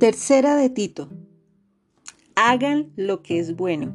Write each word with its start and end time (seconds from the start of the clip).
Tercera 0.00 0.56
de 0.56 0.70
Tito. 0.70 1.10
Hagan 2.34 2.90
lo 2.96 3.22
que 3.22 3.38
es 3.38 3.54
bueno. 3.54 3.94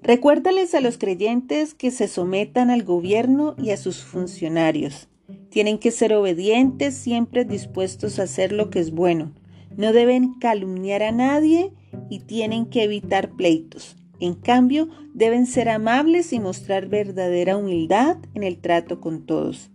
Recuérdales 0.00 0.74
a 0.74 0.80
los 0.80 0.96
creyentes 0.96 1.74
que 1.74 1.90
se 1.90 2.08
sometan 2.08 2.70
al 2.70 2.82
gobierno 2.82 3.54
y 3.58 3.68
a 3.68 3.76
sus 3.76 4.02
funcionarios. 4.02 5.10
Tienen 5.50 5.76
que 5.76 5.90
ser 5.90 6.14
obedientes, 6.14 6.94
siempre 6.94 7.44
dispuestos 7.44 8.18
a 8.18 8.22
hacer 8.22 8.52
lo 8.52 8.70
que 8.70 8.78
es 8.78 8.90
bueno. 8.90 9.34
No 9.76 9.92
deben 9.92 10.32
calumniar 10.38 11.02
a 11.02 11.12
nadie 11.12 11.74
y 12.08 12.20
tienen 12.20 12.64
que 12.64 12.84
evitar 12.84 13.36
pleitos. 13.36 13.98
En 14.20 14.32
cambio, 14.32 14.88
deben 15.12 15.44
ser 15.44 15.68
amables 15.68 16.32
y 16.32 16.40
mostrar 16.40 16.88
verdadera 16.88 17.58
humildad 17.58 18.16
en 18.32 18.44
el 18.44 18.56
trato 18.62 19.02
con 19.02 19.26
todos. 19.26 19.70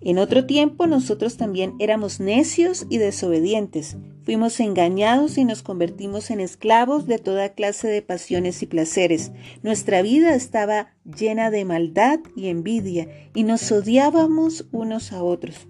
En 0.00 0.18
otro 0.18 0.46
tiempo 0.46 0.86
nosotros 0.86 1.36
también 1.36 1.74
éramos 1.78 2.20
necios 2.20 2.86
y 2.90 2.98
desobedientes. 2.98 3.96
Fuimos 4.22 4.60
engañados 4.60 5.38
y 5.38 5.44
nos 5.44 5.62
convertimos 5.62 6.30
en 6.30 6.40
esclavos 6.40 7.06
de 7.06 7.18
toda 7.18 7.50
clase 7.50 7.88
de 7.88 8.02
pasiones 8.02 8.62
y 8.62 8.66
placeres. 8.66 9.32
Nuestra 9.62 10.02
vida 10.02 10.34
estaba 10.34 10.88
llena 11.04 11.50
de 11.50 11.64
maldad 11.64 12.20
y 12.34 12.48
envidia 12.48 13.08
y 13.34 13.44
nos 13.44 13.70
odiábamos 13.72 14.66
unos 14.72 15.12
a 15.12 15.22
otros. 15.22 15.66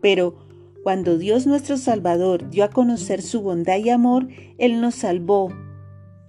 Pero 0.00 0.36
cuando 0.82 1.18
Dios 1.18 1.46
nuestro 1.46 1.76
Salvador 1.76 2.48
dio 2.48 2.64
a 2.64 2.70
conocer 2.70 3.22
su 3.22 3.42
bondad 3.42 3.78
y 3.78 3.90
amor, 3.90 4.28
Él 4.56 4.80
nos 4.80 4.94
salvó, 4.94 5.52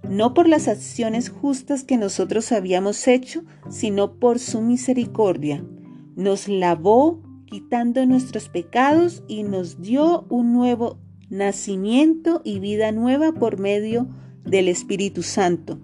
no 0.10 0.34
por 0.34 0.48
las 0.50 0.68
acciones 0.68 1.30
justas 1.30 1.84
que 1.84 1.98
nosotros 1.98 2.52
habíamos 2.52 3.08
hecho, 3.08 3.44
sino 3.70 4.14
por 4.14 4.40
su 4.40 4.62
misericordia. 4.62 5.64
Nos 6.16 6.48
lavó 6.48 7.22
quitando 7.48 8.06
nuestros 8.06 8.50
pecados 8.50 9.24
y 9.28 9.44
nos 9.44 9.82
dio 9.82 10.26
un 10.30 10.54
nuevo 10.54 11.00
nacimiento 11.30 12.42
y 12.44 12.60
vida 12.60 12.92
nueva 12.92 13.32
por 13.32 13.60
medio 13.60 14.08
del 14.46 14.68
Espíritu 14.68 15.24
Santo. 15.24 15.80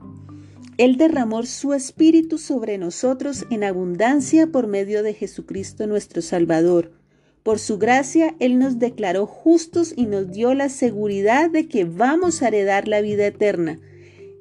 Él 0.78 0.98
derramó 0.98 1.44
su 1.44 1.74
Espíritu 1.74 2.38
sobre 2.38 2.78
nosotros 2.78 3.46
en 3.50 3.64
abundancia 3.64 4.48
por 4.48 4.68
medio 4.68 5.04
de 5.04 5.14
Jesucristo 5.14 5.86
nuestro 5.88 6.22
Salvador. 6.22 6.92
Por 7.44 7.60
su 7.60 7.78
gracia, 7.78 8.36
Él 8.40 8.58
nos 8.58 8.80
declaró 8.80 9.28
justos 9.28 9.94
y 9.96 10.06
nos 10.06 10.32
dio 10.32 10.54
la 10.54 10.70
seguridad 10.70 11.50
de 11.50 11.68
que 11.68 11.86
vamos 11.86 12.42
a 12.42 12.48
heredar 12.48 12.88
la 12.88 13.02
vida 13.02 13.28
eterna. 13.28 13.80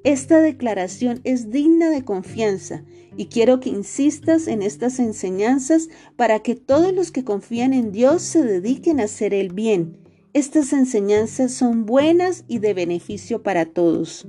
Esta 0.04 0.40
declaración 0.40 1.20
es 1.22 1.50
digna 1.50 1.88
de 1.88 2.04
confianza 2.04 2.82
y 3.16 3.26
quiero 3.26 3.60
que 3.60 3.68
insistas 3.68 4.48
en 4.48 4.62
estas 4.62 4.98
enseñanzas 4.98 5.88
para 6.16 6.40
que 6.40 6.56
todos 6.56 6.92
los 6.92 7.12
que 7.12 7.22
confían 7.22 7.72
en 7.72 7.92
Dios 7.92 8.22
se 8.22 8.42
dediquen 8.42 8.98
a 8.98 9.04
hacer 9.04 9.32
el 9.32 9.52
bien. 9.52 9.98
Estas 10.32 10.72
enseñanzas 10.72 11.52
son 11.52 11.86
buenas 11.86 12.44
y 12.48 12.58
de 12.58 12.74
beneficio 12.74 13.44
para 13.44 13.66
todos. 13.66 14.26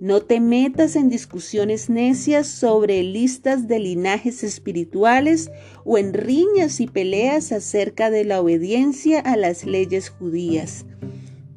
No 0.00 0.20
te 0.20 0.40
metas 0.40 0.96
en 0.96 1.08
discusiones 1.08 1.88
necias 1.88 2.46
sobre 2.46 3.02
listas 3.02 3.66
de 3.66 3.78
linajes 3.78 4.44
espirituales 4.44 5.50
o 5.86 5.96
en 5.96 6.12
riñas 6.12 6.80
y 6.80 6.88
peleas 6.88 7.52
acerca 7.52 8.10
de 8.10 8.26
la 8.26 8.42
obediencia 8.42 9.20
a 9.20 9.36
las 9.38 9.64
leyes 9.64 10.10
judías. 10.10 10.84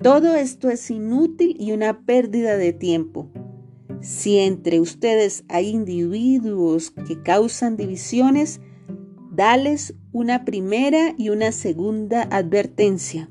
Todo 0.01 0.35
esto 0.35 0.69
es 0.69 0.89
inútil 0.89 1.57
y 1.59 1.73
una 1.73 2.05
pérdida 2.05 2.55
de 2.55 2.71
tiempo. 2.71 3.29
Si 4.01 4.37
entre 4.37 4.79
ustedes 4.79 5.43
hay 5.49 5.69
individuos 5.69 6.91
que 6.91 7.21
causan 7.21 7.75
divisiones, 7.75 8.61
dales 9.31 9.93
una 10.11 10.45
primera 10.45 11.13
y 11.17 11.29
una 11.29 11.51
segunda 11.51 12.23
advertencia. 12.31 13.29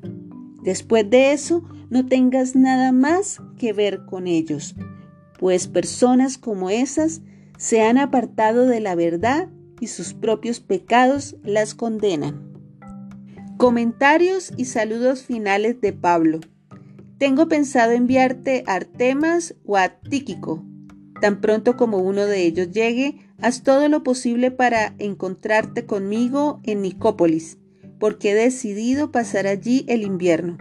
Después 0.63 1.09
de 1.09 1.33
eso, 1.33 1.63
no 1.89 2.05
tengas 2.05 2.55
nada 2.55 2.91
más 2.91 3.41
que 3.57 3.73
ver 3.73 4.05
con 4.05 4.27
ellos, 4.27 4.75
pues 5.39 5.67
personas 5.67 6.37
como 6.37 6.69
esas 6.69 7.21
se 7.57 7.81
han 7.81 7.97
apartado 7.97 8.67
de 8.67 8.79
la 8.79 8.95
verdad 8.95 9.49
y 9.79 9.87
sus 9.87 10.13
propios 10.13 10.59
pecados 10.59 11.35
las 11.43 11.73
condenan. 11.73 12.53
Comentarios 13.57 14.53
y 14.55 14.65
saludos 14.65 15.23
finales 15.23 15.81
de 15.81 15.93
Pablo. 15.93 16.39
Tengo 17.19 17.49
pensado 17.49 17.91
enviarte 17.91 18.63
a 18.65 18.75
Artemas 18.75 19.53
o 19.65 19.75
a 19.75 19.89
Tíquico. 19.89 20.63
Tan 21.19 21.41
pronto 21.41 21.75
como 21.75 21.97
uno 21.97 22.25
de 22.25 22.43
ellos 22.43 22.71
llegue, 22.71 23.17
haz 23.41 23.61
todo 23.61 23.89
lo 23.89 24.03
posible 24.03 24.51
para 24.51 24.95
encontrarte 24.99 25.85
conmigo 25.85 26.61
en 26.63 26.81
Nicópolis, 26.81 27.57
porque 27.99 28.31
he 28.31 28.35
decidido 28.35 29.11
pasar 29.11 29.47
allí 29.47 29.83
el 29.89 30.03
invierno. 30.03 30.57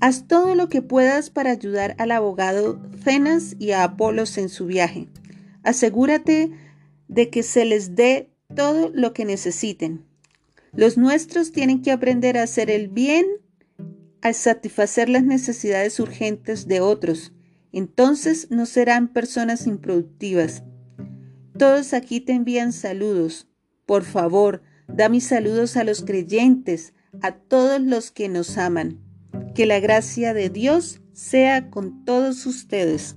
Haz 0.00 0.26
todo 0.26 0.54
lo 0.54 0.70
que 0.70 0.80
puedas 0.80 1.28
para 1.28 1.50
ayudar 1.50 1.96
al 1.98 2.12
abogado 2.12 2.80
Cenas 3.04 3.56
y 3.58 3.72
a 3.72 3.84
Apolos 3.84 4.38
en 4.38 4.48
su 4.48 4.64
viaje. 4.64 5.06
Asegúrate 5.62 6.50
de 7.08 7.28
que 7.28 7.42
se 7.42 7.66
les 7.66 7.94
dé 7.94 8.30
todo 8.54 8.90
lo 8.94 9.12
que 9.12 9.26
necesiten. 9.26 10.02
Los 10.72 10.96
nuestros 10.96 11.52
tienen 11.52 11.82
que 11.82 11.92
aprender 11.92 12.38
a 12.38 12.44
hacer 12.44 12.70
el 12.70 12.88
bien 12.88 13.26
al 14.22 14.34
satisfacer 14.34 15.08
las 15.08 15.24
necesidades 15.24 16.00
urgentes 16.00 16.66
de 16.66 16.80
otros. 16.80 17.32
Entonces 17.72 18.50
no 18.50 18.66
serán 18.66 19.08
personas 19.08 19.66
improductivas. 19.66 20.62
Todos 21.58 21.94
aquí 21.94 22.20
te 22.20 22.32
envían 22.32 22.72
saludos. 22.72 23.48
Por 23.86 24.04
favor, 24.04 24.62
da 24.88 25.08
mis 25.08 25.24
saludos 25.24 25.76
a 25.76 25.84
los 25.84 26.02
creyentes, 26.02 26.94
a 27.22 27.32
todos 27.32 27.80
los 27.80 28.10
que 28.10 28.28
nos 28.28 28.58
aman. 28.58 29.00
Que 29.54 29.66
la 29.66 29.80
gracia 29.80 30.34
de 30.34 30.50
Dios 30.50 31.00
sea 31.12 31.70
con 31.70 32.04
todos 32.04 32.46
ustedes. 32.46 33.16